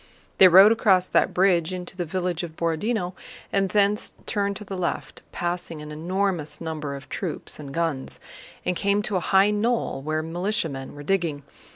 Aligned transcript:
They 0.39 0.47
rode 0.47 0.71
across 0.71 1.05
that 1.05 1.31
bridge 1.31 1.71
into 1.71 1.95
the 1.95 2.05
village 2.05 2.41
of 2.41 2.55
Borodinó 2.55 3.13
and 3.53 3.69
thence 3.69 4.13
turned 4.25 4.55
to 4.55 4.63
the 4.63 4.75
left, 4.75 5.21
passing 5.31 5.79
an 5.79 5.91
enormous 5.91 6.59
number 6.59 6.95
of 6.95 7.07
troops 7.07 7.59
and 7.59 7.71
guns, 7.71 8.19
and 8.65 8.75
came 8.75 9.03
to 9.03 9.15
a 9.15 9.19
high 9.29 9.51
knoll 9.51 10.01
where 10.01 10.23
militiamen 10.23 10.95
were 10.95 11.03
digging. 11.03 11.43